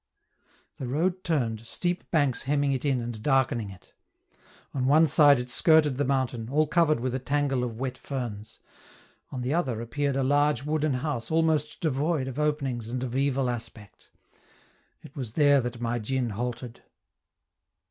[0.77, 3.93] The road turned, steep banks hemming it in and darkening it.
[4.73, 8.59] On one side it skirted the mountain, all covered with a tangle of wet ferns;
[9.31, 13.47] on the other appeared a large wooden house almost devoid of openings and of evil
[13.47, 14.09] aspect;
[15.03, 16.81] it was there that my djin halted.